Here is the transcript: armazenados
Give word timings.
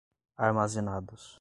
armazenados 0.37 1.29